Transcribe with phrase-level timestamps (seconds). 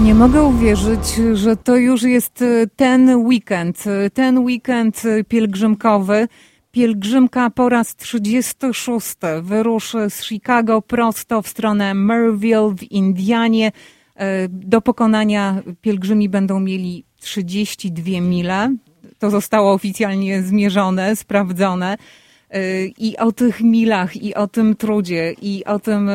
[0.00, 6.28] Nie mogę uwierzyć, że to już jest e, ten weekend, e, ten weekend e, pielgrzymkowy.
[6.72, 13.72] Pielgrzymka po raz 36 wyruszy z Chicago prosto w stronę Merville w Indianie.
[14.48, 18.76] Do pokonania pielgrzymi będą mieli 32 mile.
[19.18, 21.96] To zostało oficjalnie zmierzone, sprawdzone.
[22.98, 26.10] I o tych milach, i o tym trudzie, i o tym,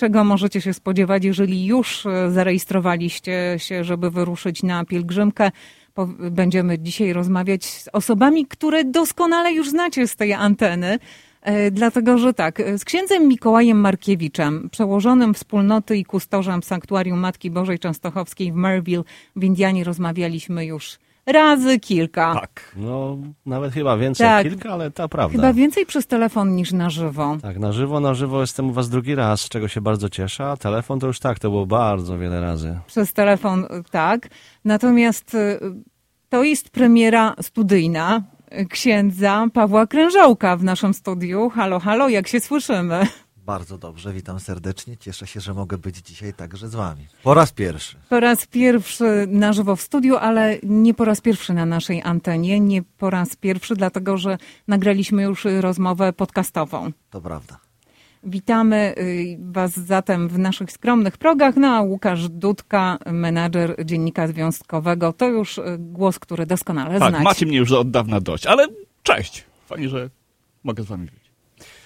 [0.00, 5.50] czego możecie się spodziewać, jeżeli już e, zarejestrowaliście się, żeby wyruszyć na pielgrzymkę.
[6.30, 10.98] Będziemy dzisiaj rozmawiać z osobami, które doskonale już znacie z tej anteny.
[11.42, 17.78] E, dlatego, że tak, z księdzem Mikołajem Markiewiczem, przełożonym wspólnoty i kustorzem Sanktuarium Matki Bożej
[17.78, 19.04] Częstochowskiej w Merville
[19.36, 22.34] w Indianie rozmawialiśmy już razy kilka.
[22.34, 24.48] Tak, no nawet chyba więcej tak.
[24.48, 25.36] kilka, ale to prawda.
[25.36, 27.36] Chyba więcej przez telefon niż na żywo.
[27.42, 30.46] Tak, na żywo, na żywo jestem u was drugi raz, z czego się bardzo cieszę,
[30.46, 32.78] a telefon to już tak, to było bardzo wiele razy.
[32.86, 34.28] Przez telefon tak,
[34.64, 35.60] natomiast y,
[36.28, 38.22] to jest premiera studyjna
[38.70, 41.50] księdza Pawła Krężołka w naszym studiu.
[41.50, 43.06] Halo, halo, jak się słyszymy?
[43.50, 44.96] Bardzo dobrze, witam serdecznie.
[44.96, 47.06] Cieszę się, że mogę być dzisiaj także z Wami.
[47.22, 47.96] Po raz pierwszy.
[48.08, 52.60] Po raz pierwszy na żywo w studiu, ale nie po raz pierwszy na naszej antenie.
[52.60, 56.92] Nie po raz pierwszy, dlatego że nagraliśmy już rozmowę podcastową.
[57.10, 57.58] To prawda.
[58.24, 61.56] Witamy y, Was zatem w naszych skromnych progach.
[61.56, 67.24] No a Łukasz Dudka, menadżer Dziennika Związkowego, to już y, głos, który doskonale tak, znacie.
[67.24, 68.66] macie mnie już od dawna dość, ale
[69.02, 69.44] cześć.
[69.66, 70.10] Fajnie, że
[70.64, 71.19] mogę z Wami być.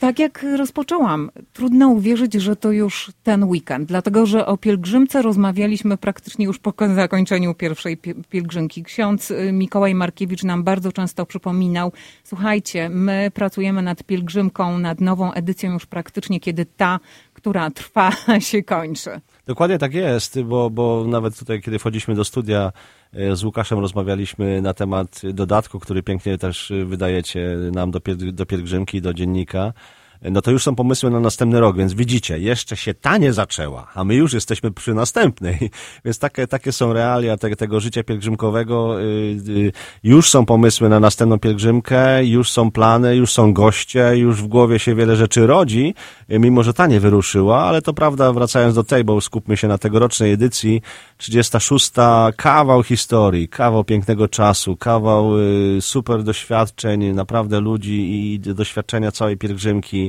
[0.05, 5.97] Tak jak rozpoczęłam, trudno uwierzyć, że to już ten weekend, dlatego że o pielgrzymce rozmawialiśmy
[5.97, 7.97] praktycznie już po zakończeniu pierwszej
[8.31, 8.83] pielgrzymki.
[8.83, 11.93] Ksiądz y, Mikołaj Markiewicz nam bardzo często przypominał,
[12.25, 17.01] słuchajcie, my pracujemy nad pielgrzymką, nad nową edycją już praktycznie, kiedy ta,
[17.33, 19.11] która trwa, się kończy.
[19.47, 22.73] Dokładnie tak jest, bo, bo nawet tutaj, kiedy wchodziliśmy do studia,
[23.13, 27.91] e, z Łukaszem rozmawialiśmy na temat dodatku, który pięknie też wydajecie nam
[28.33, 29.73] do pielgrzymki, do dziennika
[30.23, 33.87] no to już są pomysły na następny rok, więc widzicie, jeszcze się ta nie zaczęła,
[33.95, 35.71] a my już jesteśmy przy następnej.
[36.05, 39.01] Więc takie, takie są realia te, tego życia pielgrzymkowego.
[39.01, 39.05] Y,
[39.49, 44.47] y, już są pomysły na następną pielgrzymkę, już są plany, już są goście, już w
[44.47, 45.95] głowie się wiele rzeczy rodzi,
[46.31, 49.69] y, mimo że ta nie wyruszyła, ale to prawda, wracając do tej, bo skupmy się
[49.69, 50.83] na tegorocznej edycji,
[51.17, 51.91] 36.
[52.37, 55.31] kawał historii, kawał pięknego czasu, kawał
[55.81, 60.04] super doświadczeń, naprawdę ludzi i doświadczenia całej pielgrzymki,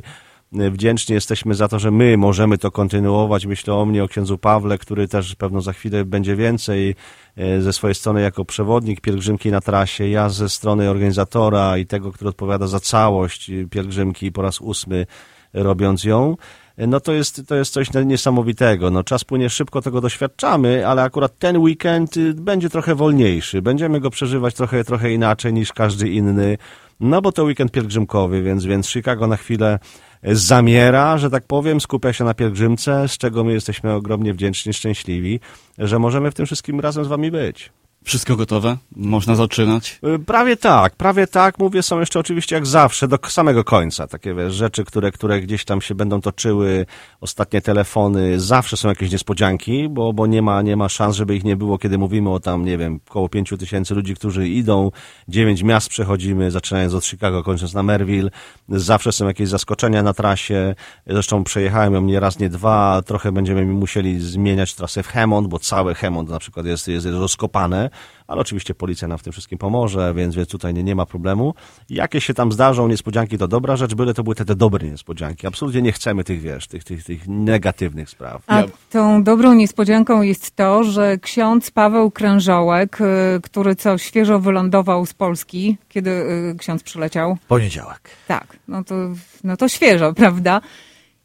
[0.51, 3.45] Wdzięczni jesteśmy za to, że my możemy to kontynuować.
[3.45, 6.95] Myślę o mnie, o księdzu Pawle, który też pewno za chwilę będzie więcej
[7.37, 12.11] e, ze swojej strony jako przewodnik pielgrzymki na trasie, ja ze strony organizatora i tego,
[12.11, 15.05] który odpowiada za całość pielgrzymki po raz ósmy
[15.53, 16.37] robiąc ją
[16.77, 18.91] no to jest, to jest coś niesamowitego.
[18.91, 23.61] No, czas płynie szybko, tego doświadczamy, ale akurat ten weekend y, będzie trochę wolniejszy.
[23.61, 26.57] Będziemy go przeżywać trochę, trochę inaczej niż każdy inny.
[26.99, 29.79] No bo to weekend pielgrzymkowy, więc, więc Chicago na chwilę
[30.23, 35.39] zamiera, że tak powiem, skupia się na pielgrzymce, z czego my jesteśmy ogromnie wdzięczni, szczęśliwi,
[35.77, 37.71] że możemy w tym wszystkim razem z wami być.
[38.05, 38.77] Wszystko gotowe?
[38.95, 39.99] Można zaczynać?
[40.15, 41.59] Y, prawie tak, prawie tak.
[41.59, 44.07] Mówię, są jeszcze oczywiście jak zawsze, do samego końca.
[44.07, 46.85] Takie wiesz, rzeczy, które, które gdzieś tam się będą toczyły,
[47.21, 51.43] ostatnie telefony, zawsze są jakieś niespodzianki, bo, bo nie, ma, nie ma szans, żeby ich
[51.43, 54.91] nie było, kiedy mówimy o tam, nie wiem, około pięciu tysięcy ludzi, którzy idą,
[55.27, 58.29] dziewięć miast przechodzimy, zaczynając od Chicago, kończąc na Merville.
[58.69, 60.75] Zawsze są jakieś zaskoczenia na trasie.
[61.07, 63.01] Zresztą przejechałem ją nie raz, nie dwa.
[63.05, 67.94] Trochę będziemy musieli zmieniać trasę w Hammond, bo całe Hammond na przykład jest, jest rozkopane
[68.27, 71.53] ale oczywiście policja nam w tym wszystkim pomoże, więc, więc tutaj nie, nie ma problemu.
[71.89, 75.47] Jakie się tam zdarzą niespodzianki, to dobra rzecz, byle to były te, te dobre niespodzianki.
[75.47, 78.43] Absolutnie nie chcemy tych, wiesz, tych, tych, tych negatywnych spraw.
[78.47, 85.05] A tą dobrą niespodzianką jest to, że ksiądz Paweł Krężołek, y, który co świeżo wylądował
[85.05, 87.37] z Polski, kiedy y, ksiądz przyleciał?
[87.47, 88.09] Poniedziałek.
[88.27, 88.95] Tak, no to,
[89.43, 90.61] no to świeżo, prawda?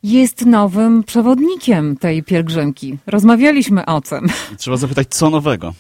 [0.03, 2.99] jest nowym przewodnikiem tej pielgrzymki.
[3.07, 4.27] Rozmawialiśmy o tym.
[4.57, 5.75] Trzeba zapytać, co nowego?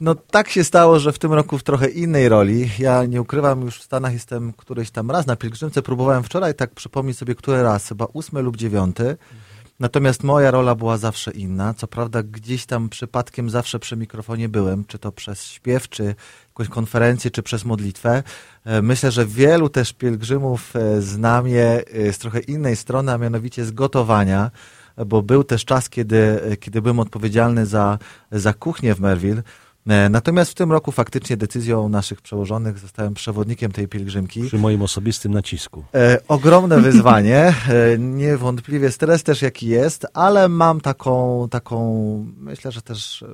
[0.00, 2.70] No tak się stało, że w tym roku w trochę innej roli.
[2.78, 5.82] Ja nie ukrywam, już w Stanach jestem któryś tam raz na pielgrzymce.
[5.82, 9.16] Próbowałem wczoraj tak przypomnieć sobie, który raz, chyba ósmy lub dziewiąty.
[9.80, 11.74] Natomiast moja rola była zawsze inna.
[11.74, 16.14] Co prawda gdzieś tam przypadkiem zawsze przy mikrofonie byłem, czy to przez śpiew, czy
[16.48, 18.22] jakąś konferencję, czy przez modlitwę.
[18.64, 23.18] E, myślę, że wielu też pielgrzymów e, zna mnie e, z trochę innej strony, a
[23.18, 24.50] mianowicie z gotowania
[25.06, 27.98] bo był też czas, kiedy, kiedy byłem odpowiedzialny za,
[28.32, 29.42] za kuchnię w Merville.
[29.86, 34.42] E, Natomiast w tym roku faktycznie decyzją naszych przełożonych zostałem przewodnikiem tej pielgrzymki.
[34.42, 35.84] Przy moim osobistym nacisku.
[35.94, 42.82] E, ogromne wyzwanie, e, niewątpliwie stres też jaki jest, ale mam taką, taką myślę, że
[42.82, 43.24] też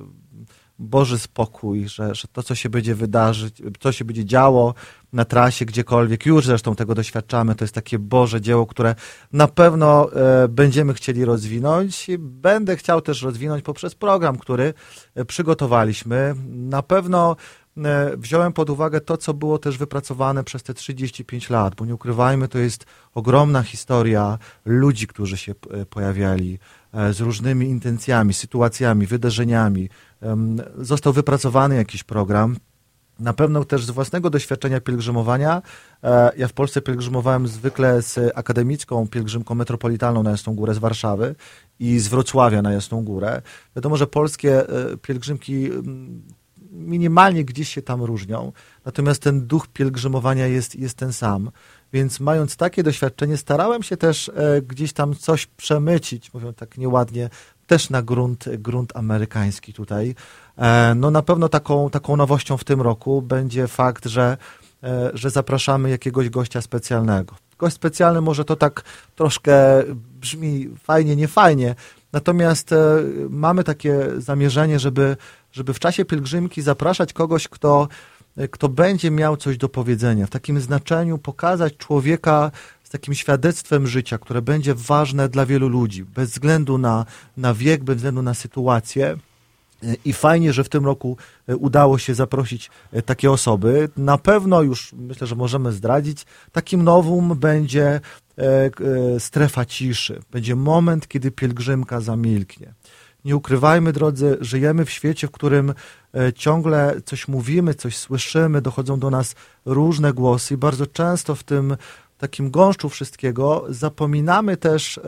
[0.83, 4.73] Boży spokój, że, że to, co się będzie wydarzyć, co się będzie działo
[5.13, 8.95] na trasie gdziekolwiek, już zresztą tego doświadczamy, to jest takie Boże dzieło, które
[9.33, 14.73] na pewno e, będziemy chcieli rozwinąć i będę chciał też rozwinąć poprzez program, który
[15.15, 16.35] e, przygotowaliśmy.
[16.49, 17.35] Na pewno
[17.77, 21.95] e, wziąłem pod uwagę to, co było też wypracowane przez te 35 lat, bo nie
[21.95, 25.55] ukrywajmy, to jest ogromna historia ludzi, którzy się
[25.89, 26.59] pojawiali
[27.11, 29.89] z różnymi intencjami, sytuacjami, wydarzeniami.
[30.77, 32.57] Został wypracowany jakiś program.
[33.19, 35.61] Na pewno też z własnego doświadczenia pielgrzymowania.
[36.03, 41.35] e, Ja w Polsce pielgrzymowałem zwykle z akademicką pielgrzymką metropolitalną na Jasną Górę z Warszawy
[41.79, 43.41] i z Wrocławia na Jasną Górę.
[43.75, 45.69] Wiadomo, że polskie e, pielgrzymki
[46.73, 48.51] minimalnie gdzieś się tam różnią,
[48.85, 51.51] natomiast ten duch pielgrzymowania jest, jest ten sam.
[51.93, 57.29] Więc mając takie doświadczenie, starałem się też e, gdzieś tam coś przemycić, mówią tak nieładnie,
[57.67, 60.15] też na grunt, grunt amerykański tutaj.
[60.57, 64.37] E, no na pewno taką, taką nowością w tym roku będzie fakt, że,
[64.83, 67.35] e, że zapraszamy jakiegoś gościa specjalnego.
[67.57, 68.83] Gość specjalny może to tak
[69.15, 69.83] troszkę
[70.21, 71.75] brzmi fajnie, nie fajnie,
[72.13, 75.17] natomiast e, mamy takie zamierzenie, żeby,
[75.53, 77.87] żeby w czasie pielgrzymki zapraszać kogoś, kto,
[78.37, 80.27] e, kto będzie miał coś do powiedzenia.
[80.27, 82.51] W takim znaczeniu pokazać człowieka
[82.83, 87.05] z takim świadectwem życia, które będzie ważne dla wielu ludzi, bez względu na,
[87.37, 89.17] na wiek, bez względu na sytuację.
[90.05, 91.17] I fajnie, że w tym roku
[91.47, 93.89] e, udało się zaprosić e, takie osoby.
[93.97, 97.87] Na pewno już myślę, że możemy zdradzić, takim nowum będzie
[98.37, 98.71] e, e,
[99.19, 100.21] strefa ciszy.
[100.31, 102.73] Będzie moment, kiedy pielgrzymka zamilknie.
[103.25, 105.73] Nie ukrywajmy, drodzy, żyjemy w świecie, w którym
[106.13, 109.35] e, ciągle coś mówimy, coś słyszymy, dochodzą do nas
[109.65, 111.77] różne głosy i bardzo często w tym
[112.17, 114.99] takim gąszczu wszystkiego zapominamy też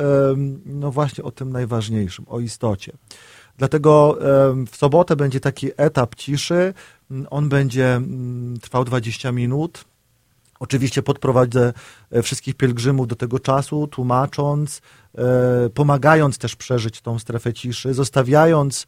[0.66, 2.92] no właśnie o tym najważniejszym, o istocie.
[3.58, 4.18] Dlatego
[4.72, 6.74] w sobotę będzie taki etap ciszy.
[7.30, 9.86] On będzie mm, trwał 20 minut.
[10.66, 11.74] Oczywiście podprowadzę
[12.12, 14.82] e, wszystkich pielgrzymów do tego czasu, tłumacząc,
[15.18, 15.22] e,
[15.70, 18.88] pomagając też przeżyć tą strefę ciszy, zostawiając,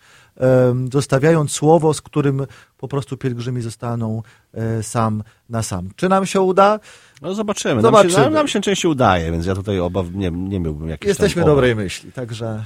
[0.93, 2.45] zostawiając słowo, z którym
[2.77, 4.21] po prostu pielgrzymi zostaną
[4.53, 5.89] e, sam na sam.
[5.95, 6.79] Czy nam się uda?
[7.21, 7.81] No zobaczymy.
[7.81, 8.13] Zobaczymy.
[8.13, 11.45] Nam, się, nam się częściej udaje, więc ja tutaj obaw nie, nie miałbym jakichś Jesteśmy
[11.45, 12.63] dobrej myśli, także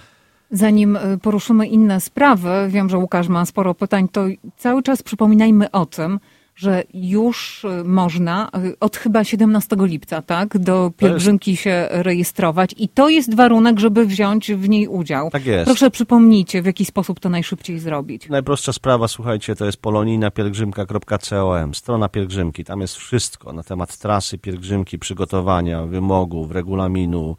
[0.51, 4.25] Zanim poruszymy inne sprawy, wiem, że Łukasz ma sporo pytań, to
[4.57, 6.19] cały czas przypominajmy o tym,
[6.55, 12.89] że już y, można y, od chyba 17 lipca, tak, do pielgrzymki się rejestrować i
[12.89, 15.29] to jest warunek, żeby wziąć w niej udział.
[15.29, 15.65] Tak jest.
[15.65, 18.29] Proszę przypomnijcie, w jaki sposób to najszybciej zrobić.
[18.29, 22.63] Najprostsza sprawa, słuchajcie, to jest polonijnapielgrzymka.com, strona pielgrzymki.
[22.63, 27.35] Tam jest wszystko na temat trasy pielgrzymki, przygotowania, wymogów, regulaminu,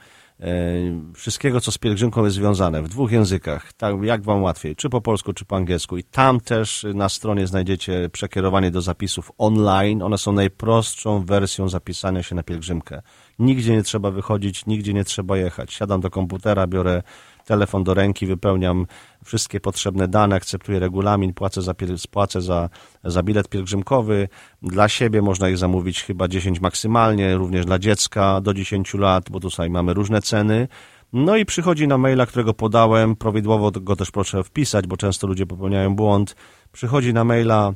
[1.15, 5.01] wszystkiego, co z pielgrzymką jest związane w dwóch językach, tak jak wam łatwiej, czy po
[5.01, 5.97] polsku, czy po angielsku.
[5.97, 10.03] I tam też na stronie znajdziecie przekierowanie do zapisów online.
[10.03, 13.03] One są najprostszą wersją zapisania się na pielgrzymkę.
[13.39, 15.73] Nigdzie nie trzeba wychodzić, nigdzie nie trzeba jechać.
[15.73, 17.03] Siadam do komputera, biorę
[17.45, 18.87] telefon do ręki, wypełniam
[19.25, 21.75] wszystkie potrzebne dane, akceptuję regulamin, płacę za,
[22.11, 22.69] płacę za,
[23.05, 24.29] za bilet pielgrzymkowy.
[24.63, 29.41] Dla siebie można ich zamówić chyba 10 maksymalnie, również dla dziecka do 10 lat, bo
[29.41, 30.69] tutaj mamy różne ceny.
[31.13, 35.47] No i przychodzi na maila, którego podałem, prawidłowo go też proszę wpisać, bo często ludzie
[35.47, 36.37] popełniają błąd.
[36.73, 37.73] Przychodzi na maila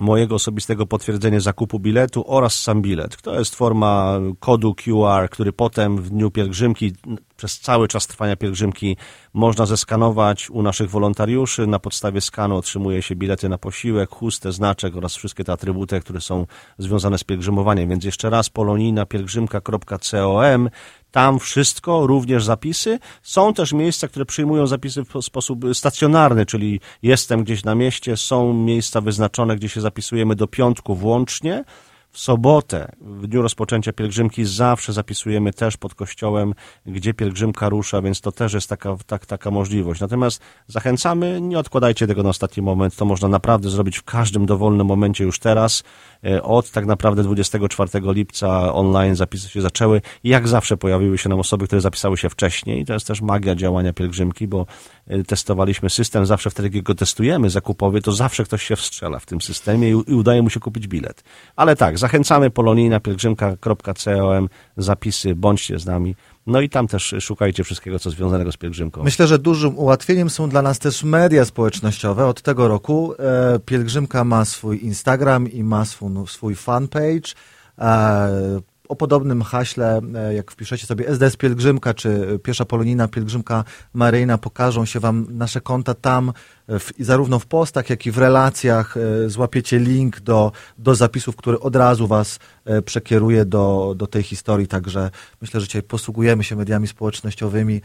[0.00, 3.22] mojego osobistego potwierdzenia zakupu biletu oraz sam bilet.
[3.22, 6.92] To jest forma kodu QR, który potem w dniu pielgrzymki,
[7.36, 8.96] przez cały czas trwania pielgrzymki
[9.34, 11.66] można zeskanować u naszych wolontariuszy.
[11.66, 16.20] Na podstawie skanu otrzymuje się bilety na posiłek, chustę, znaczek oraz wszystkie te atrybuty, które
[16.20, 16.46] są
[16.78, 17.88] związane z pielgrzymowaniem.
[17.88, 20.70] Więc jeszcze raz polonijnapielgrzymka.com
[21.14, 22.98] tam wszystko, również zapisy.
[23.22, 28.52] Są też miejsca, które przyjmują zapisy w sposób stacjonarny, czyli jestem gdzieś na mieście, są
[28.52, 31.64] miejsca wyznaczone, gdzie się zapisujemy do piątku włącznie.
[32.10, 36.54] W sobotę, w dniu rozpoczęcia pielgrzymki, zawsze zapisujemy też pod kościołem,
[36.86, 40.00] gdzie pielgrzymka rusza, więc to też jest taka, tak, taka możliwość.
[40.00, 44.86] Natomiast zachęcamy, nie odkładajcie tego na ostatni moment, to można naprawdę zrobić w każdym dowolnym
[44.86, 45.82] momencie już teraz.
[46.24, 50.00] E, Od tak naprawdę 24 lipca online zapisy się zaczęły.
[50.24, 52.84] Jak zawsze pojawiły się nam osoby, które zapisały się wcześniej.
[52.84, 54.66] To jest też magia działania pielgrzymki, bo
[55.06, 56.26] e, testowaliśmy system.
[56.26, 59.94] Zawsze wtedy, kiedy go testujemy zakupowy, to zawsze ktoś się wstrzela w tym systemie i,
[59.94, 61.24] udaje mu się kupić bilet.
[61.56, 66.14] Ale tak, zachęcamy polonijnapielgrzymka.com, zapisy, bądźcie z nami.
[66.46, 69.02] No i tam też szukajcie wszystkiego, co związanego z pielgrzymką.
[69.02, 72.26] Myślę, że dużym ułatwieniem są dla nas też media społecznościowe.
[72.26, 77.34] Od tego roku e, pielgrzymka ma swój Instagram i ma swój, swój fanpage.
[77.78, 78.60] E,
[78.94, 84.84] o podobnym haśle, e, jak wpiszecie sobie SDS Pielgrzymka, czy Piesza Polonina Pielgrzymka Maryjna, pokażą
[84.84, 86.32] się Wam nasze konta tam,
[86.68, 88.96] e, w, zarówno w postach, jak i w relacjach.
[88.96, 92.38] E, złapiecie link do, do zapisów, który od razu Was
[92.84, 95.10] przekieruje do, do tej historii, także
[95.40, 97.80] myślę, że dzisiaj posługujemy się mediami społecznościowymi.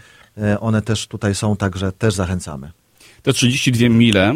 [0.60, 2.72] One też tutaj są, także też zachęcamy.
[3.24, 4.34] Te 32 mile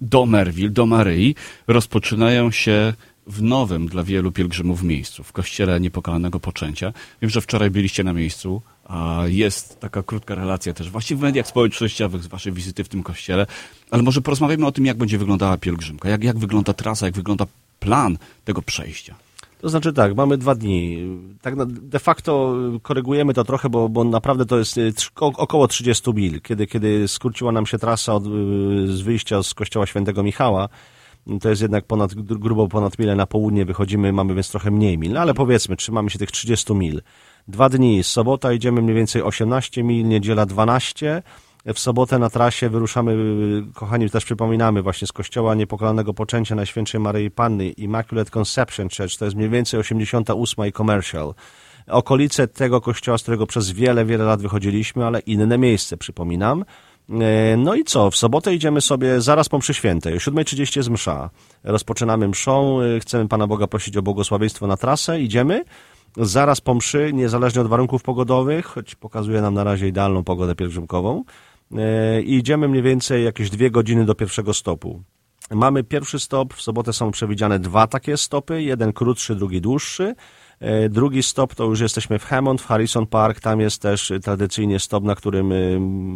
[0.00, 1.34] do Merville, do Maryi
[1.66, 2.94] rozpoczynają się
[3.26, 6.92] w nowym dla wielu pielgrzymów miejscu, w kościele Niepokalanego Poczęcia.
[7.22, 11.46] Wiem, że wczoraj byliście na miejscu, a jest taka krótka relacja też właśnie w mediach
[11.46, 13.46] społecznościowych z waszej wizyty w tym kościele,
[13.90, 17.46] ale może porozmawiamy o tym, jak będzie wyglądała pielgrzymka, jak, jak wygląda trasa, jak wygląda
[17.80, 19.14] plan tego przejścia.
[19.60, 20.98] To znaczy tak, mamy dwa dni.
[21.42, 26.40] Tak de facto korygujemy to trochę, bo, bo naprawdę to jest y, około 30 mil.
[26.40, 28.28] Kiedy, kiedy skróciła nam się trasa od, y,
[28.86, 30.68] z wyjścia z kościoła świętego Michała,
[31.40, 35.12] to jest jednak ponad, grubo ponad milę na południe wychodzimy, mamy więc trochę mniej mil,
[35.12, 37.02] no ale powiedzmy, trzymamy się tych 30 mil.
[37.48, 41.22] Dwa dni, sobota idziemy mniej więcej 18 mil, niedziela 12,
[41.66, 43.16] w sobotę na trasie wyruszamy,
[43.74, 49.24] kochani, też przypominamy właśnie z kościoła Niepokalanego Poczęcia Najświętszej Maryi Panny Immaculate Conception Church, to
[49.24, 51.34] jest mniej więcej 88 i commercial.
[51.86, 56.64] Okolice tego kościoła, z którego przez wiele, wiele lat wychodziliśmy, ale inne miejsce, przypominam.
[57.10, 58.10] E, no i co?
[58.10, 60.14] W sobotę idziemy sobie zaraz po mszy świętej.
[60.14, 61.30] O 7.30 jest msza.
[61.64, 62.80] Rozpoczynamy mszą.
[62.80, 65.20] E, chcemy Pana Boga prosić o błogosławieństwo na trasę.
[65.20, 65.64] Idziemy.
[66.16, 71.24] Zaraz po mszy, niezależnie od warunków pogodowych, choć pokazuje nam na razie idealną pogodę pielgrzymkową,
[71.76, 75.02] e, i idziemy mniej więcej jakieś dwie godziny do pierwszego stopu.
[75.50, 80.14] Mamy pierwszy stop, w sobotę są przewidziane dwa takie stopy, jeden krótszy, drugi dłuższy.
[80.60, 83.40] E, drugi stop to już jesteśmy w Hammond, w Harrison Park.
[83.40, 85.52] Tam jest też tradycyjnie stop, na którym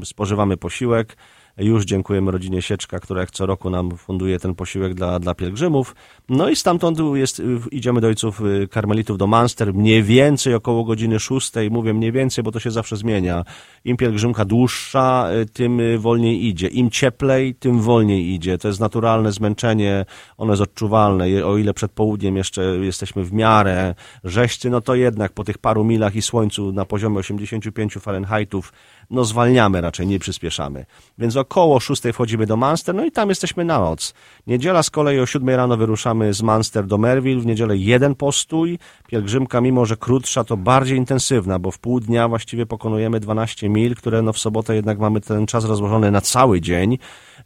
[0.04, 1.16] spożywamy posiłek.
[1.58, 5.94] Już dziękujemy rodzinie Sieczka, która jak co roku nam funduje ten posiłek dla, dla pielgrzymów.
[6.28, 7.42] No i stamtąd jest,
[7.72, 11.70] idziemy do ojców y, karmelitów do Manster, mniej więcej około godziny szóstej.
[11.70, 13.44] Mówię mniej więcej, bo to się zawsze zmienia.
[13.84, 16.68] Im pielgrzymka dłuższa, y, tym y, wolniej idzie.
[16.68, 18.58] Im cieplej, tym wolniej idzie.
[18.58, 20.04] To jest naturalne zmęczenie,
[20.36, 21.46] ono jest odczuwalne.
[21.46, 23.94] O ile przed południem jeszcze jesteśmy w miarę
[24.24, 28.72] rzeźcy, no to jednak po tych paru milach i słońcu na poziomie 85 Fahrenheitów
[29.10, 30.86] no zwalniamy raczej, nie przyspieszamy.
[31.18, 34.14] Więc około 6 wchodzimy do Manster, no i tam jesteśmy na noc.
[34.46, 38.78] Niedziela z kolei o 7 rano wyruszamy z Manster do Merville, w niedzielę jeden postój,
[39.08, 43.94] pielgrzymka mimo, że krótsza, to bardziej intensywna, bo w pół dnia właściwie pokonujemy 12 mil,
[43.94, 46.98] które no w sobotę jednak mamy ten czas rozłożony na cały dzień.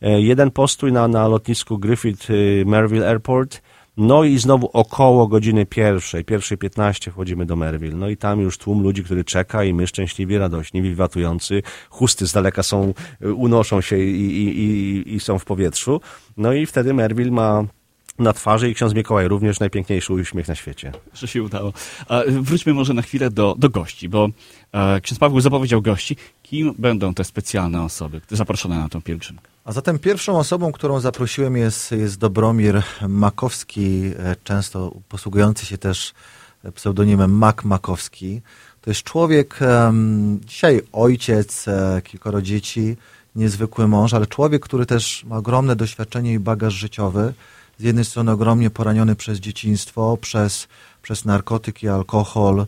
[0.02, 3.62] E, jeden postój na, na lotnisku Griffith y, Merville Airport,
[3.98, 7.96] no i znowu około godziny pierwszej, pierwszej 15 wchodzimy do Merville.
[7.96, 11.62] No i tam już tłum ludzi, który czeka i my szczęśliwi, radośni, wiwatujący.
[11.90, 16.00] Chusty z daleka są, unoszą się i, i, i, i są w powietrzu.
[16.36, 17.64] No i wtedy Merville ma
[18.18, 20.92] na twarzy i ksiądz Mikołaj również najpiękniejszy uśmiech na świecie.
[21.14, 21.72] Że się udało.
[22.28, 24.28] Wróćmy może na chwilę do, do gości, bo
[24.72, 26.16] e, ksiądz Paweł zapowiedział gości.
[26.42, 29.48] Kim będą te specjalne osoby zaproszone na tą pielgrzymkę?
[29.68, 36.14] A zatem pierwszą osobą, którą zaprosiłem jest, jest Dobromir Makowski, e, często posługujący się też
[36.74, 38.40] pseudonimem Mak Makowski.
[38.80, 39.58] To jest człowiek,
[40.44, 42.96] dzisiaj ojciec, e, kilkoro dzieci,
[43.36, 47.34] niezwykły mąż, ale człowiek, który też ma ogromne doświadczenie i bagaż życiowy.
[47.78, 50.68] Z jednej strony ogromnie poraniony przez dzieciństwo, przez,
[51.02, 52.66] przez narkotyki, alkohol,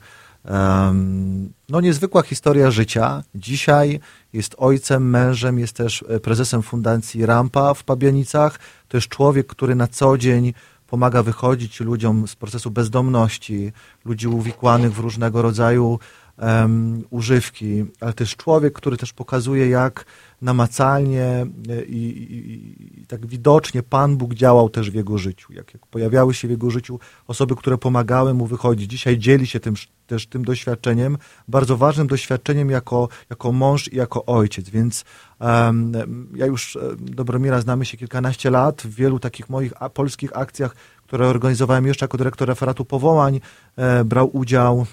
[1.69, 3.23] no niezwykła historia życia.
[3.35, 4.01] Dzisiaj
[4.33, 8.59] jest ojcem, mężem, jest też e, prezesem fundacji Rampa w Pabianicach.
[8.89, 10.53] To jest człowiek, który na co dzień
[10.87, 13.73] pomaga wychodzić ludziom z procesu bezdomności,
[14.05, 15.99] ludzi uwikłanych w różnego rodzaju
[16.39, 20.05] um, używki, ale też człowiek, który też pokazuje, jak
[20.43, 25.53] namacalnie e, i, i, i, tak widocznie Pan Bóg działał też w jego życiu.
[25.53, 28.91] Jak, jak pojawiały się w jego życiu osoby, które pomagały mu wychodzić.
[28.91, 29.75] Dzisiaj dzieli się tym,
[30.07, 31.19] też tym doświadczeniem,
[31.49, 34.71] bardzo ważnym doświadczeniem jako, jako mąż i jako ojciec.
[34.71, 35.05] Więc
[35.41, 35.93] um,
[36.35, 38.83] ja już e, Dobromira znamy się kilkanaście lat.
[38.83, 40.75] W wielu takich moich polskich akcjach,
[41.07, 43.41] które organizowałem jeszcze jako dyrektor referatu powołań,
[43.77, 44.87] e, brał udział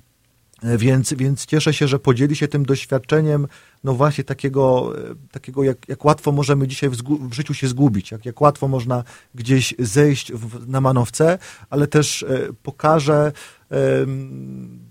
[0.63, 3.47] więc, więc cieszę się, że podzieli się tym doświadczeniem,
[3.83, 6.95] no właśnie takiego, e, takiego jak, jak łatwo możemy dzisiaj w,
[7.29, 9.03] w życiu się zgubić, jak, jak łatwo można
[9.35, 11.37] gdzieś zejść w, na manowce,
[11.69, 13.31] ale też e, pokaże,
[13.71, 13.77] e,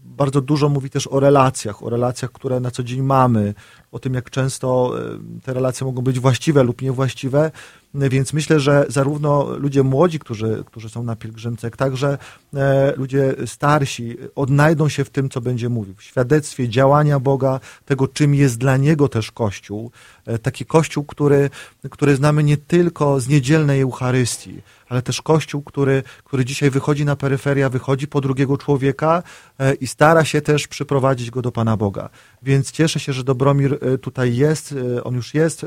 [0.04, 3.54] bardzo dużo mówi też o relacjach, o relacjach, które na co dzień mamy,
[3.96, 7.50] o tym, jak często e, te relacje mogą być właściwe lub niewłaściwe.
[7.94, 12.18] Więc myślę, że zarówno ludzie młodzi, którzy, którzy są na pielgrzymce, jak także
[12.54, 15.94] e, ludzie starsi odnajdą się w tym, co będzie mówił.
[15.94, 19.90] W świadectwie działania Boga, tego, czym jest dla Niego też Kościół.
[20.26, 21.50] E, taki Kościół, który,
[21.90, 27.16] który znamy nie tylko z niedzielnej Eucharystii, ale też Kościół, który, który dzisiaj wychodzi na
[27.16, 29.22] peryferia, wychodzi po drugiego człowieka
[29.58, 32.08] e, i stara się też przyprowadzić go do Pana Boga.
[32.42, 35.66] Więc cieszę się, że Dobromir e, tutaj jest, e, on już jest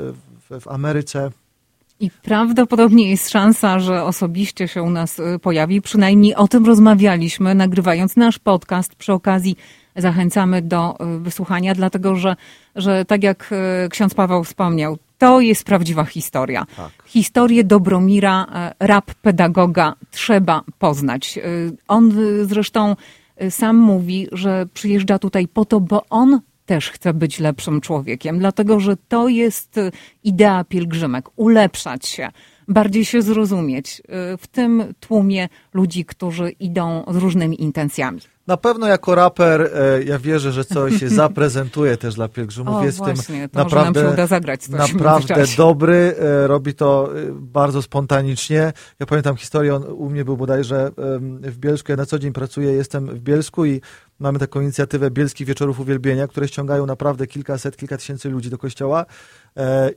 [0.50, 1.32] w, w Ameryce.
[2.00, 5.82] I prawdopodobnie jest szansa, że osobiście się u nas pojawi.
[5.82, 8.96] Przynajmniej o tym rozmawialiśmy, nagrywając nasz podcast.
[8.96, 9.56] Przy okazji
[9.96, 12.36] zachęcamy do wysłuchania, dlatego że,
[12.76, 13.54] że tak jak
[13.90, 16.66] ksiądz Paweł wspomniał, to jest prawdziwa historia.
[16.78, 16.92] Tak.
[17.06, 18.46] Historię Dobromira,
[18.80, 21.40] rap pedagoga trzeba poznać.
[21.88, 22.96] On zresztą
[23.50, 28.80] sam mówi, że przyjeżdża tutaj po to, bo on też chce być lepszym człowiekiem, dlatego
[28.80, 29.80] że to jest
[30.24, 32.30] idea pielgrzymek ulepszać się,
[32.68, 34.02] bardziej się zrozumieć
[34.38, 38.22] w tym tłumie ludzi, którzy idą z różnymi intencjami.
[38.50, 42.76] Na pewno jako raper e, ja wierzę, że coś się zaprezentuje też dla pielgrzymów.
[42.76, 46.16] O, jest właśnie, tym naprawdę, zagrać naprawdę dobry.
[46.20, 48.74] E, robi to e, bardzo spontanicznie.
[49.00, 50.92] Ja pamiętam historię, on u mnie był bodajże
[51.42, 51.92] w Bielsku.
[51.92, 53.82] Ja na co dzień pracuję, jestem w Bielsku i
[54.20, 59.06] mamy taką inicjatywę Bielskich Wieczorów Uwielbienia, które ściągają naprawdę kilkaset, kilka tysięcy ludzi do kościoła.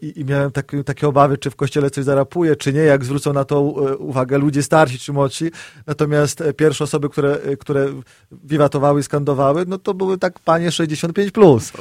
[0.02, 3.32] I, i miałem tak, takie obawy, czy w kościele coś zarapuje, czy nie, jak zwrócą
[3.32, 3.60] na to
[3.98, 5.50] uwagę ludzie starsi czy młodsi.
[5.86, 7.88] Natomiast pierwsze osoby, które, które
[8.32, 11.30] wiwatowały i skandowały, no to były tak panie 65+.
[11.30, 11.72] Plus.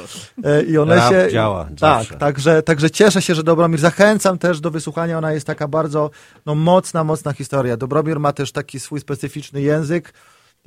[0.43, 1.27] E, I one Rap się...
[1.31, 5.67] działa Tak, także, także cieszę się, że Dobromir, zachęcam też do wysłuchania, ona jest taka
[5.67, 6.09] bardzo
[6.45, 7.77] no, mocna, mocna historia.
[7.77, 10.13] Dobromir ma też taki swój specyficzny język,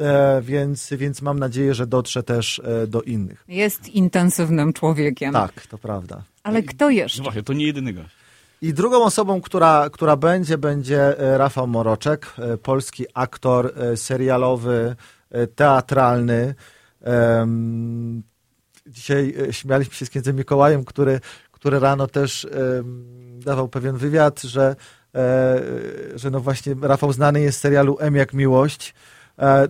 [0.00, 3.44] E, więc, więc mam nadzieję, że dotrze też e, do innych.
[3.48, 5.32] Jest intensywnym człowiekiem.
[5.32, 6.22] Tak, to prawda.
[6.44, 7.18] Ale kto jeszcze?
[7.18, 8.14] No właśnie, to nie jedyny gość.
[8.62, 14.96] I drugą osobą, która, która będzie, będzie e, Rafał Moroczek, polski aktor serialowy,
[15.34, 16.54] E, teatralny.
[18.86, 21.20] Dzisiaj e, śmialiśmy się z księdzem Mikołajem, który,
[21.52, 22.46] który rano też
[23.38, 24.76] dawał pewien wywiad, że,
[25.14, 25.62] e,
[26.14, 28.94] że no właśnie Rafał znany jest z serialu M jak miłość.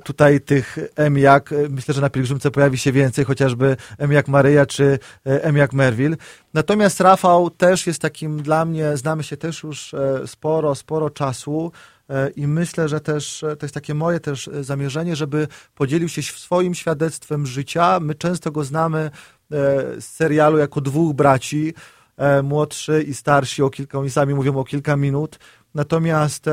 [0.04, 4.66] Tutaj tych M jak, myślę, że na pielgrzymce pojawi się więcej, chociażby M jak Maryja
[4.66, 6.16] czy M jak Merville.
[6.54, 9.94] Natomiast Rafał też jest takim dla mnie, znamy się też już
[10.26, 11.72] sporo, sporo czasu.
[12.10, 16.08] E, i myślę, że też e, to jest takie moje też e, zamierzenie, żeby podzielił
[16.08, 18.00] się swoim świadectwem życia.
[18.00, 19.10] My często go znamy
[19.98, 21.74] z serialu jako dwóch braci,
[22.42, 25.38] młodszy i starsi o kilka, oni sami mówią o kilka minut,
[25.74, 26.44] natomiast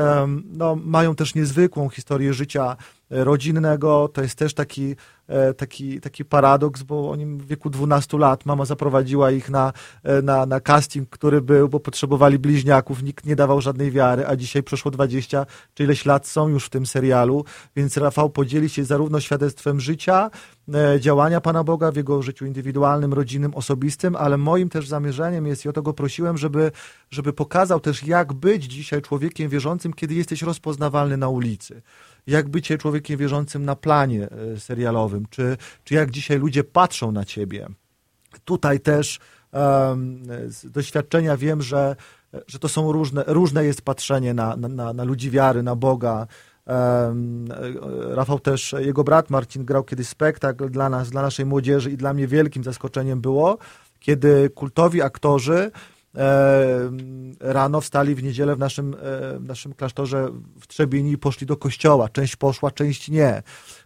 [0.44, 2.76] no, mają też niezwykłą historię życia
[3.12, 4.08] rodzinnego.
[4.08, 4.96] To jest też taki,
[5.28, 9.72] e, taki, taki paradoks, bo oni w wieku 12 lat mama zaprowadziła ich na,
[10.02, 14.36] e, na, na casting, który był, bo potrzebowali bliźniaków, nikt nie dawał żadnej wiary, a
[14.36, 17.44] dzisiaj przeszło 20 czy ileś lat są już w tym serialu,
[17.76, 20.30] więc Rafał podzieli się zarówno świadectwem życia,
[20.74, 25.64] e, działania Pana Boga w jego życiu indywidualnym, rodzinnym, osobistym, ale moim też zamierzeniem jest
[25.64, 26.72] i o to go prosiłem, żeby,
[27.10, 31.82] żeby pokazał też, jak być dzisiaj człowiekiem wierzącym, kiedy jesteś rozpoznawalny na ulicy
[32.26, 37.24] jak bycie człowiekiem wierzącym na planie e, serialowym, czy, czy jak dzisiaj ludzie patrzą na
[37.24, 37.68] ciebie.
[38.44, 39.18] Tutaj też
[39.52, 41.96] um, z doświadczenia wiem, że,
[42.46, 46.26] że to są różne, różne jest patrzenie na, na, na ludzi wiary, na Boga.
[46.66, 47.48] Um,
[48.08, 52.14] Rafał też, jego brat Marcin grał kiedyś spektakl dla nas, dla naszej młodzieży i dla
[52.14, 53.58] mnie wielkim zaskoczeniem było,
[54.00, 55.70] kiedy kultowi aktorzy
[57.40, 60.28] rano wstali w niedzielę w naszym, e, w naszym klasztorze
[60.60, 62.08] w Trzebieni i poszli do kościoła.
[62.08, 63.42] Część poszła, część nie.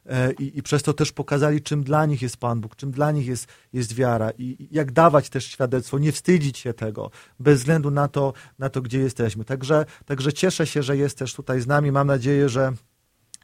[0.06, 3.10] E, I, I przez to też pokazali, czym dla nich jest Pan Bóg, czym dla
[3.10, 7.10] nich jest, jest wiara i jak dawać też świadectwo, nie wstydzić się tego,
[7.40, 9.44] bez względu na to, na to gdzie jesteśmy.
[9.44, 11.92] Także, także cieszę się, że jest też tutaj z nami.
[11.92, 12.72] Mam nadzieję, że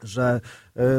[0.03, 0.41] że e,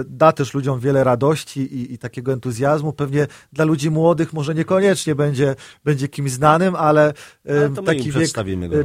[0.07, 2.93] da też ludziom wiele radości i, i, takiego entuzjazmu.
[2.93, 7.13] Pewnie dla ludzi młodych może niekoniecznie będzie, będzie kimś znanym, ale,
[7.49, 8.29] ale taki wiek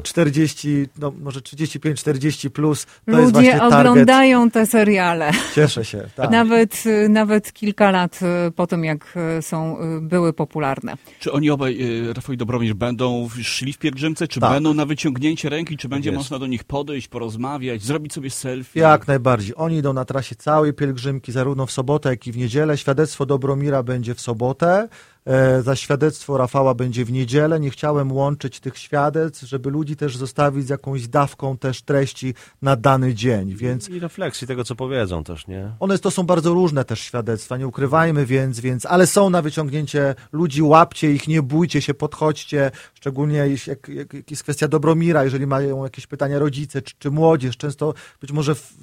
[0.03, 3.73] 40, e, no może 35-40 plus to Ludzie jest właśnie target.
[3.73, 5.31] oglądają te seriale.
[5.55, 5.99] Cieszę się.
[6.19, 6.31] Tak.
[6.31, 10.97] Nawet, nawet kilka lat e, po tym, jak są, były popularne.
[11.19, 11.79] Czy oni obaj,
[12.13, 14.51] Rafał i Dobromir, będą szli w pielgrzymce, czy tak.
[14.51, 18.79] będą na wyciągnięcie ręki, czy będzie można do nich podejść, porozmawiać, zrobić sobie selfie?
[18.79, 19.53] Jak najbardziej.
[19.55, 22.77] Oni idą na trasie całej pielgrzymki, zarówno w sobotę, jak i w niedzielę.
[22.77, 24.89] Świadectwo Dobromira będzie w sobotę.
[25.25, 27.59] E, za świadectwo Rafała będzie w niedzielę.
[27.59, 32.75] Nie chciałem łączyć tych świadectw, żeby ludzi też zostawić z jakąś dawką też treści na
[32.75, 35.71] dany dzień, więc I refleksji tego, co powiedzą też, nie?
[35.79, 40.15] one to są bardzo różne też świadectwa, nie ukrywajmy więc, więc, ale są na wyciągnięcie
[40.31, 45.23] ludzi, łapcie ich, nie bójcie się, podchodźcie, szczególnie jeśli- jak, jak, jak jest kwestia Dobromira,
[45.23, 48.73] jeżeli mają jakieś pytania rodzice czy, czy młodzież, często być może w,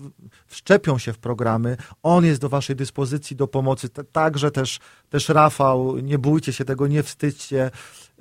[0.46, 5.98] wszczepią się w programy, on jest do waszej dyspozycji, do pomocy, także też, też Rafał,
[5.98, 7.70] nie bójcie się tego, nie wstydźcie,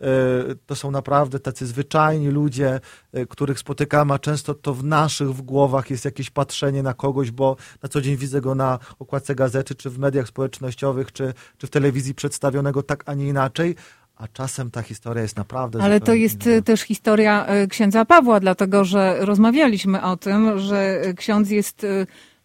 [0.02, 2.80] E, to są naprawdę tacy zwyczajni ludzie,
[3.13, 7.32] e, których spotykamy, a często to w naszych w głowach jest jakieś patrzenie na kogoś,
[7.32, 11.68] bo na co dzień widzę go na okładce gazety, czy w mediach społecznościowych, czy, czy
[11.68, 13.76] w telewizji przedstawionego tak, a nie inaczej,
[14.15, 16.56] a czasem ta historia jest naprawdę Ale to jest inna.
[16.56, 21.86] e, też historia księdza Pawła, dlatego że rozmawialiśmy o tym, że ksiądz jest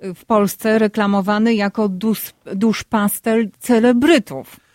[0.00, 4.69] w Polsce reklamowany jako dus, duszpaster celebrytów.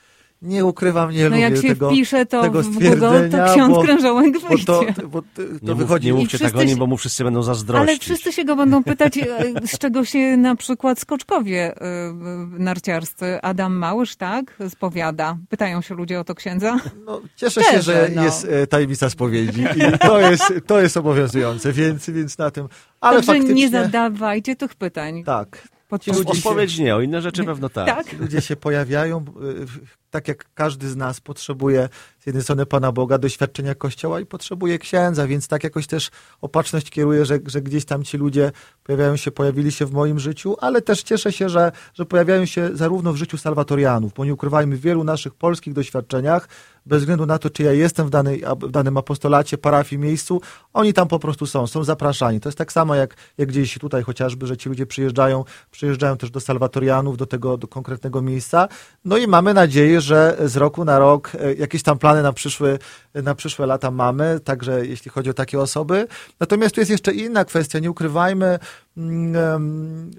[0.46, 3.76] Nie ukrywam, nie No lubię jak się tego, wpisze to tego w Google, to ksiądz
[3.76, 4.94] bo- krężołek bo to, wyjdzie.
[5.08, 6.08] bo to, to Nie, mów, wychodzi...
[6.08, 7.90] nie mówcie tak o nim, bo mu wszyscy będą zazdrościć.
[7.90, 9.28] Ale wszyscy się go będą pytać, e,
[9.68, 12.14] z czego się na przykład skoczkowie e,
[12.60, 15.38] narciarscy, Adam Małysz, tak, spowiada.
[15.50, 16.78] Pytają się ludzie o to księdza.
[17.06, 18.24] No, cieszę Szczerze, się, że no.
[18.24, 22.68] jest e, tajemnica spowiedzi i to jest, to jest obowiązujące, więc, więc na tym...
[23.02, 23.56] Ale Także faktycznie...
[23.56, 25.24] nie zadawajcie tych pytań.
[25.24, 25.68] Tak,
[26.02, 27.88] Się- Odpowiedź nie, o inne rzeczy pewno tak.
[27.88, 28.20] Tak.
[28.20, 29.66] ludzie się pojawiają, y,
[30.10, 34.80] tak jak każdy z nas potrzebuje z jednej strony Pana Boga, doświadczenia Kościoła i potrzebuje
[34.80, 38.52] księdza, więc tak jakoś też opatrzność kieruje, że, że gdzieś tam ci ludzie
[38.84, 42.70] pojawiają się, pojawili się w moim życiu, ale też cieszę się, że, że pojawiają się
[42.74, 46.48] zarówno w życiu salwatorianów, bo nie ukrywajmy, w wielu naszych polskich doświadczeniach,
[46.86, 50.42] bez względu na to, czy ja jestem w, danej, w danym apostolacie, parafii, miejscu,
[50.74, 52.40] oni tam po prostu są, są zapraszani.
[52.40, 56.32] To jest tak samo jak, jak gdzieś tutaj chociażby, że ci ludzie przyjeżdżają, przyjeżdżają też
[56.32, 58.68] do salwatorianów, do tego do konkretnego miejsca.
[59.06, 62.78] No i mamy nadzieję, że z roku na rok e, jakieś tam plany na przyszłe,
[63.14, 66.08] na przyszłe lata mamy, także jeśli chodzi o takie osoby.
[66.40, 68.60] Natomiast tu jest jeszcze inna kwestia, nie ukrywajmy,
[68.98, 70.12] mm,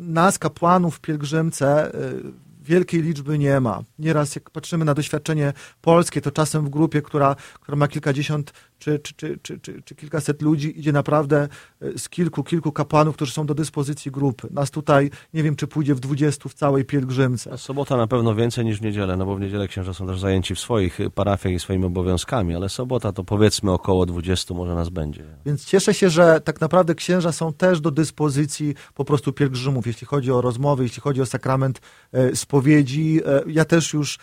[0.00, 3.82] nas, kapłanów w pielgrzymce, e, wielkiej liczby nie ma.
[3.98, 8.98] Nieraz jak patrzymy na doświadczenie polskie, to czasem w grupie, która, która ma kilkadziesiąt czy,
[8.98, 11.48] czy, czy, czy, czy, czy kilkaset ludzi, idzie naprawdę
[11.82, 14.48] e, z kilku, kilku kapłanów, którzy są do dyspozycji grupy.
[14.50, 17.58] Nas tutaj, nie wiem, czy pójdzie w dwudziestu w całej pielgrzymce.
[17.58, 20.54] Sobota na pewno więcej niż w niedzielę, no bo w niedzielę księża są też zajęci
[20.54, 25.24] w swoich parafiach i swoimi obowiązkami, ale sobota to powiedzmy około 20 może nas będzie.
[25.46, 30.06] Więc cieszę się, że tak naprawdę księża są też do dyspozycji po prostu pielgrzymów, jeśli
[30.06, 31.80] chodzi o rozmowy, jeśli chodzi o sakrament
[32.12, 33.20] e, spowiedzi.
[33.26, 34.20] E, ja też już e,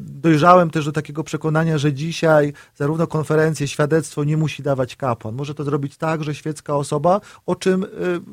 [0.00, 5.34] dojrzałem też do takiego przekonania, że dzisiaj zarówno konferencje, świadectwo nie musi dawać kapłan.
[5.34, 7.86] Może to zrobić także świecka osoba, o czym e,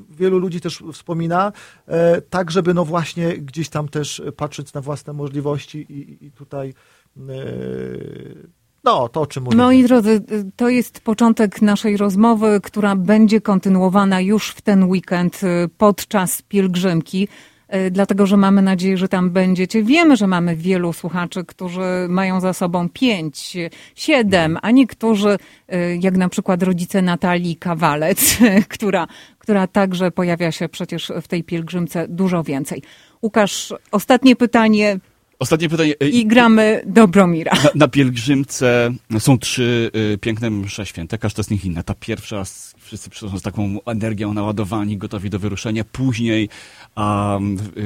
[0.09, 1.51] wielu ludzi też wspomina,
[1.87, 6.73] e, tak żeby no właśnie gdzieś tam też patrzeć na własne możliwości i, i tutaj
[7.17, 7.21] e,
[8.83, 9.57] no to o czym mówię.
[9.57, 10.21] Moi drodzy,
[10.55, 15.41] to jest początek naszej rozmowy, która będzie kontynuowana już w ten weekend
[15.77, 17.27] podczas pielgrzymki.
[17.75, 19.83] Y, Dlatego, że mamy nadzieję, że tam będziecie.
[19.83, 23.57] Wiemy, że mamy wielu słuchaczy, którzy mają za sobą pięć,
[23.95, 25.37] siedem, a niektórzy,
[25.73, 28.37] y, jak na przykład rodzice Natalii Kawalec,
[28.73, 29.07] która,
[29.37, 32.83] która także pojawia się przecież w tej pielgrzymce dużo więcej.
[33.21, 34.99] Łukasz, ostatnie pytanie
[35.39, 35.93] Ostatnie pytanie.
[36.03, 37.51] y, i gramy Dobromira.
[37.53, 41.83] Na, na pielgrzymce są trzy y, piękne msze święte, każda z nich inna.
[41.83, 45.83] Ta pierwsza, s- wszyscy przychodzą z taką energią naładowani, gotowi do wyruszenia.
[45.83, 46.49] Później
[46.95, 47.39] a,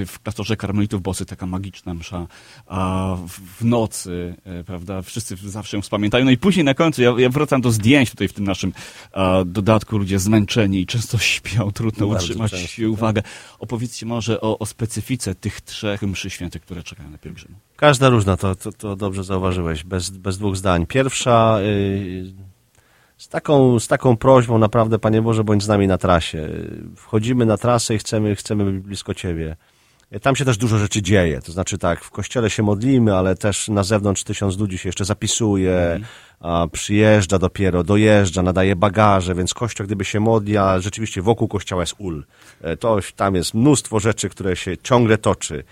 [0.05, 2.27] w, klasztorze karmelitów Bosy taka magiczna msza,
[2.67, 3.15] a
[3.57, 6.25] w, nocy, e, prawda, wszyscy zawsze ją wspamiętają.
[6.25, 8.73] No i później na końcu, ja, ja wracam do zdjęć tutaj w tym naszym
[9.11, 13.21] a, dodatku, ludzie zmęczeni i często śpią, trudno Bardzo utrzymać często, uwagę.
[13.59, 17.57] Opowiedzcie może o, o specyfice tych trzech mszy świętych, które czekają na pielgrzymów.
[17.75, 20.85] Każda różna, to, to, to dobrze zauważyłeś, bez, bez dwóch zdań.
[20.85, 22.54] Pierwsza y,
[23.25, 26.49] z, taką, z taką prośbą naprawdę, Panie Boże, bądź z nami na trasie.
[26.95, 29.55] Wchodzimy na trasę i chcemy, chcemy być blisko Ciebie.
[30.21, 33.67] Tam się też dużo rzeczy dzieje, to znaczy tak, w kościele się modlimy, ale też
[33.67, 35.99] na zewnątrz tysiąc ludzi się jeszcze zapisuje,
[36.39, 41.81] a przyjeżdża dopiero, dojeżdża, nadaje bagaże, więc kościół gdyby się modli, a rzeczywiście wokół kościoła
[41.81, 42.25] jest ul.
[42.61, 45.63] E, To tam jest mnóstwo rzeczy, które się ciągle toczy.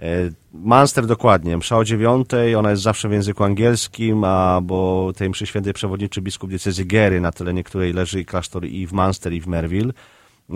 [0.00, 5.30] E, Manster dokładnie, msza o dziewiątej, ona jest zawsze w języku angielskim, a bo tej
[5.30, 9.32] mszy świętej przewodniczy biskup diecezji Gery, na terenie której leży i klasztor i w Manster
[9.32, 9.92] i w Merville.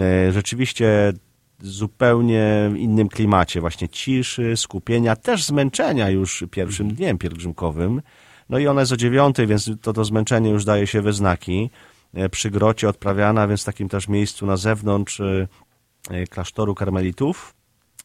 [0.01, 1.13] E, Rzeczywiście
[1.63, 8.03] zupełnie innym klimacie, właśnie ciszy, skupienia, też zmęczenia już pierwszym dniem pielgrzymkowym.
[8.49, 11.71] No i ona jest o dziewiątej, więc to, to zmęczenie już daje się we znaki.
[12.15, 15.23] E, Przy grocie odprawiana, więc w takim też miejscu na zewnątrz
[16.31, 17.55] klasztoru karmelitów.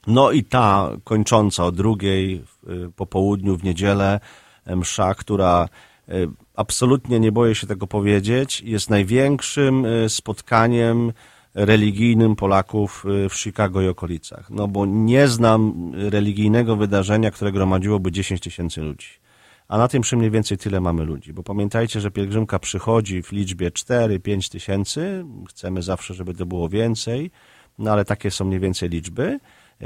[0.08, 4.20] No i ta kończąca o drugiej y, po południu w niedzielę
[4.66, 5.70] msza, która
[6.10, 11.14] y, absolutnie nie boję się tego powiedzieć, jest największym y, spotkaniem
[11.56, 14.50] religijnym Polaków w Chicago i okolicach.
[14.50, 19.08] No bo nie znam religijnego wydarzenia, które gromadziłoby 10 tysięcy ludzi.
[19.68, 21.34] A na tym przy mniej więcej tyle mamy ludzi.
[21.34, 25.26] Bo pamiętajcie, że pielgrzymka przychodzi w liczbie 4-5 tysięcy.
[25.50, 27.32] Chcemy zawsze, żeby to było więcej,
[27.80, 29.40] no ale takie są mniej więcej liczby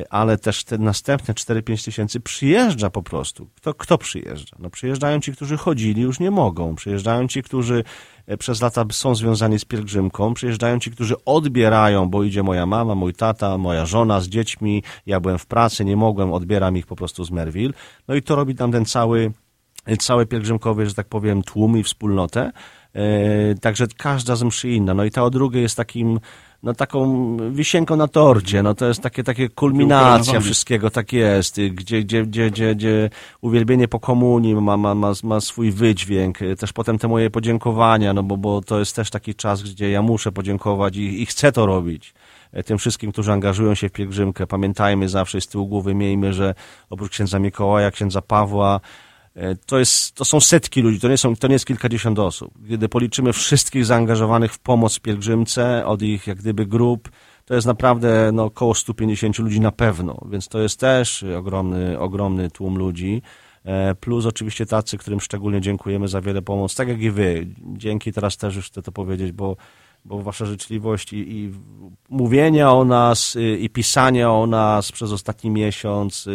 [0.10, 3.50] ale też te następne 4-5 tysięcy przyjeżdża po prostu.
[3.56, 4.56] Kto, kto przyjeżdża?
[4.60, 6.76] No przyjeżdżają ci, którzy chodzili, już nie mogą.
[6.76, 7.84] Przyjeżdżają ci, którzy
[8.28, 10.34] e, przez lata są związani z pielgrzymką.
[10.34, 14.84] Przyjeżdżają ci, którzy odbierają, bo idzie moja mama, mój tata, moja żona z dziećmi.
[15.06, 17.74] Ja byłem w pracy, nie mogłem, odbieram ich po prostu z Merville.
[18.08, 19.32] No i to robi tam ten cały,
[20.00, 22.52] cały pielgrzymkowy, że tak powiem, tłum i wspólnotę.
[22.98, 24.94] E, także każda z mszy inna.
[24.94, 26.20] No i ta o drugiej jest takim
[26.64, 32.02] no taką wisienką na torcie, no to jest takie, takie kulminacja wszystkiego, tak jest, gdzie,
[32.02, 33.10] gdzie, gdzie, gdzie, gdzie
[33.42, 38.24] uwielbienie po komunii ma, ma, ma, ma swój wydźwięk, też potem te moje podziękowania, no
[38.24, 41.66] bo, bo to jest też taki czas, gdzie ja muszę podziękować i, i chcę to
[41.66, 42.14] robić.
[42.66, 44.48] Tym wszystkim, którzy angażują się w pielgrzymkę.
[44.48, 46.56] Pamiętajmy zawsze z tyłu głowy, miejmy, że
[46.90, 49.07] oprócz księdza Mikołaja, księdza Pawła, E,
[49.66, 52.54] to, jest, to są setki ludzi, to nie, są, to nie jest kilkadziesiąt osób.
[52.70, 57.10] Kiedy policzymy wszystkich zaangażowanych w pomoc pielgrzymce, od ich jak gdyby grup,
[57.46, 62.52] to jest naprawdę no, około 150 ludzi na pewno, więc to jest też ogromny, ogromny
[62.52, 63.22] tłum ludzi.
[63.66, 67.48] E, plus oczywiście tacy, którym szczególnie dziękujemy za wiele pomoc, tak jak i wy.
[67.78, 69.58] Dzięki teraz też już chcę to powiedzieć, bo,
[70.08, 71.52] bo wasza życzliwość i, i
[72.10, 76.28] mówienia o nas, i, i pisania o nas przez ostatni miesiąc,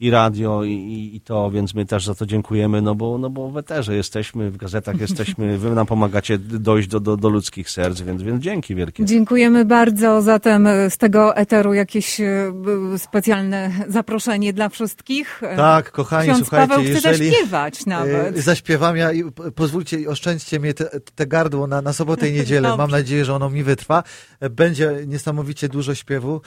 [0.00, 3.50] i radio i, i, to, więc my też za to dziękujemy, no bo, no bo
[3.50, 8.00] w eterze jesteśmy, w gazetach jesteśmy, wy nam pomagacie dojść do, do, do ludzkich serc,
[8.00, 9.04] więc, więc dzięki wielkie.
[9.04, 12.52] Dziękujemy bardzo, zatem z tego eteru jakieś e,
[12.98, 15.40] specjalne zaproszenie dla wszystkich.
[15.56, 18.38] Tak, kochani, Ksiądz słuchajcie, Paweł chce jeżeli zaśpiewać nawet.
[18.38, 22.76] E, zaśpiewam ja i pozwólcie, oszczędźcie mnie te, te gardło na, na sobotę i niedzielę,
[22.76, 24.02] mam nadzieję, że ono mi wytrwa.
[24.40, 26.40] E, będzie niesamowicie dużo śpiewu,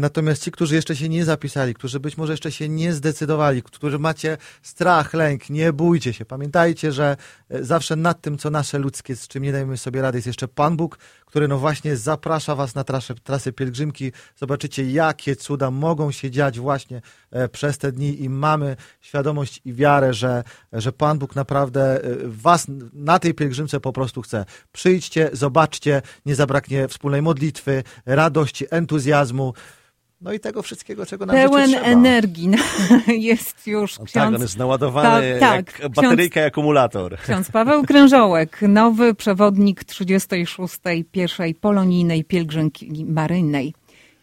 [0.00, 3.98] natomiast ci, którzy jeszcze się nie zapisali, którzy być może jeszcze się nie zdecydowali, którzy
[3.98, 6.24] macie strach, lęk, nie bójcie się.
[6.24, 7.16] Pamiętajcie, że
[7.50, 10.48] e, zawsze nad tym, co nasze ludzkie, z czym nie dajemy sobie rady, jest jeszcze
[10.48, 14.12] Pan Bóg, który no właśnie zaprasza was na trasę, trasę pielgrzymki.
[14.36, 19.72] Zobaczycie, jakie cuda mogą się dziać właśnie e, przez te dni i mamy świadomość i
[19.72, 24.44] wiarę, że, że Pan Bóg naprawdę e, was na tej pielgrzymce po prostu chce.
[24.72, 29.54] Przyjdźcie, zobaczcie, nie zabraknie wspólnej modlitwy, radości, entuzjazmu.
[30.20, 32.50] No i tego wszystkiego, czego nam Pełen energii
[33.28, 34.12] jest już ksiądz.
[34.12, 37.16] tak, on jest naładowany tak, jak bateryjka ksiądz, akumulator.
[37.16, 40.78] Ksiądz Paweł Krężołek, nowy przewodnik 36.
[41.12, 43.74] pierwszej polonijnej pielgrzymki maryjnej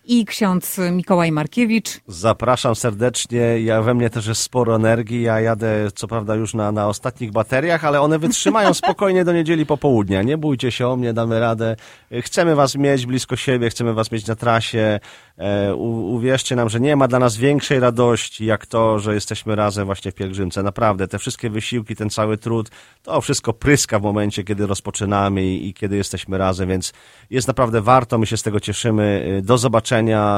[0.05, 1.99] i ksiądz Mikołaj Markiewicz.
[2.07, 3.61] Zapraszam serdecznie.
[3.61, 5.21] Ja we mnie też jest sporo energii.
[5.21, 9.65] Ja jadę co prawda już na, na ostatnich bateriach, ale one wytrzymają spokojnie do niedzieli
[9.65, 10.21] popołudnia.
[10.21, 11.75] Nie bójcie się o mnie, damy radę.
[12.21, 14.99] Chcemy was mieć blisko siebie, chcemy was mieć na trasie.
[15.37, 19.55] E, u, uwierzcie nam, że nie ma dla nas większej radości, jak to, że jesteśmy
[19.55, 20.63] razem właśnie w pielgrzymce.
[20.63, 22.69] Naprawdę, te wszystkie wysiłki, ten cały trud,
[23.03, 26.93] to wszystko pryska w momencie, kiedy rozpoczynamy i, i kiedy jesteśmy razem, więc
[27.29, 29.41] jest naprawdę warto, my się z tego cieszymy.
[29.43, 29.91] Do zobaczenia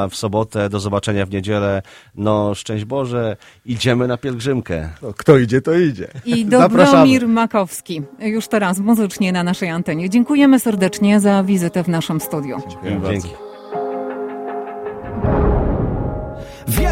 [0.10, 1.82] w sobotę, do zobaczenia w niedzielę.
[2.15, 4.89] No, szczęść Boże, idziemy na pielgrzymkę.
[5.02, 6.08] No, kto idzie, to idzie.
[6.26, 10.10] I Dobromir Makowski, już teraz muzycznie na naszej antenie.
[10.10, 12.58] Dziękujemy serdecznie za wizytę w naszym studiu.
[12.84, 13.53] Dziękuję Dzięki.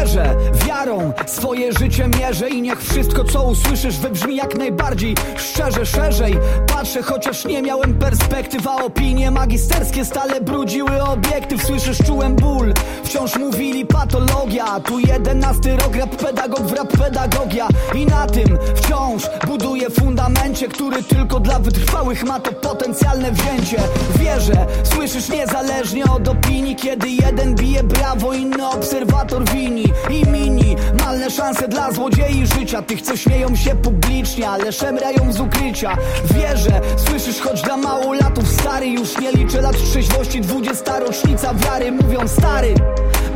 [0.02, 0.34] Wierzę,
[0.66, 6.38] wiarą swoje życie mierzę I niech wszystko co usłyszysz wybrzmi jak najbardziej Szczerze, szerzej.
[6.66, 11.66] Patrzę Chociaż nie miałem perspektyw A opinie magisterskie stale brudziły obiektyw.
[11.66, 12.72] Słyszysz, czułem ból
[13.04, 14.80] Wciąż mówili patologia.
[14.80, 17.68] Tu jedenasty rok rap pedagog w rap pedagogia.
[17.94, 23.76] I na tym wciąż buduję fundamencie Który tylko dla wytrwałych ma to potencjalne wzięcie.
[24.16, 31.30] Wierzę, słyszysz niezależnie od opinii Kiedy jeden bije brawo, inny obserwator wini i mini Malne
[31.30, 32.82] szanse dla złodziei życia.
[32.82, 35.96] Tych co śmieją się publicznie, ale szemrają z ukrycia.
[36.34, 41.92] Wierzę, słyszysz choć dla mało latów stary Już nie liczę lat trzeźwości, dwudziesta rocznica wiary
[41.92, 42.74] Mówią stary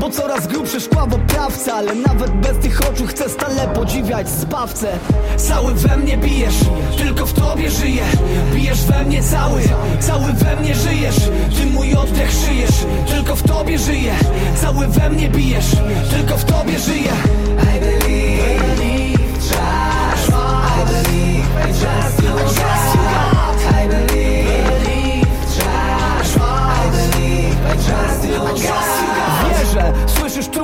[0.01, 0.47] bo coraz
[1.07, 4.99] w oprawce Ale nawet bez tych oczu chcę stale podziwiać zbawcę
[5.37, 6.55] Cały we mnie bijesz,
[6.99, 8.03] tylko w tobie żyję.
[8.55, 9.63] Bijesz we mnie cały,
[10.01, 11.17] cały we mnie żyjesz.
[11.57, 14.15] Ty mój oddech szyjesz, tylko w tobie żyję.
[14.61, 15.71] Cały we mnie bijesz,
[16.11, 17.13] tylko w tobie żyję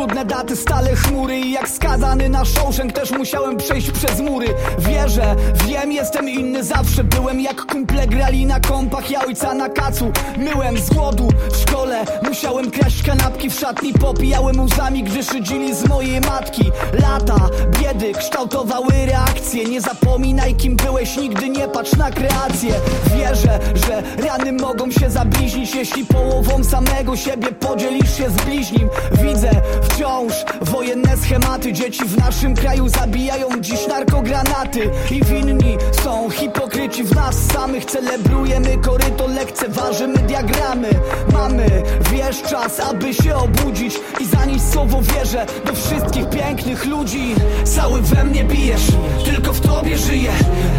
[0.03, 4.47] trudne daty, stale chmury I jak skazany na Shawshank Też musiałem przejść przez mury.
[4.79, 5.37] Wierzę,
[5.67, 10.13] wiem, jestem inny Zawsze byłem jak kumple grali na kompach Ja ojca na kacu.
[10.39, 15.89] Myłem z głodu W szkole musiałem kraść kanapki W szatni popijałem łzami Gdy szydzili z
[15.89, 16.71] mojej matki.
[17.01, 17.49] Lata
[17.81, 22.75] biedy kształtowały reakcje Nie zapominaj kim byłeś Nigdy nie patrz na kreację.
[23.17, 28.89] Wierzę, że rany mogą się zabliźnić Jeśli połową samego siebie podzielisz się z bliźnim.
[29.23, 29.51] Widzę
[29.93, 30.33] wciąż.
[30.61, 34.91] Wojenne schematy Dzieci w naszym kraju zabijają dziś narkogranaty.
[35.11, 37.85] I winni są hipokryci w nas samych.
[37.85, 39.02] Celebrujemy koryto,
[39.43, 40.89] lekceważymy diagramy.
[41.33, 47.35] Mamy, wiesz, czas, aby się obudzić I zanieść słowo wierzę do wszystkich pięknych ludzi.
[47.65, 48.87] Cały we mnie bijesz,
[49.25, 50.31] tylko w tobie żyję.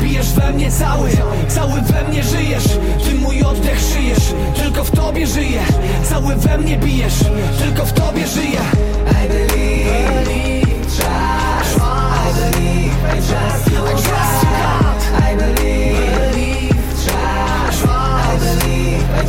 [0.01, 1.09] Bijesz we mnie cały,
[1.47, 2.63] cały we mnie żyjesz.
[3.03, 5.63] Ty mój oddech szyjesz, tylko w tobie żyję.
[6.09, 7.19] Cały we mnie bijesz,
[7.63, 8.59] tylko w tobie żyję.
[9.09, 10.13] I believe,
[11.93, 14.42] I believe, I you, I trust